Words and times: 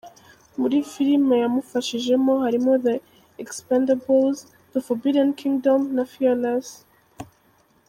Muri 0.59 0.77
filime 0.91 1.35
yamufashijemo 1.43 2.33
harimo 2.43 2.71
The 2.85 2.95
Expendables, 3.43 4.37
The 4.71 4.79
Forbidden 4.87 5.29
Kingdom 5.41 5.79
na 5.95 6.03
Fearless. 6.13 6.67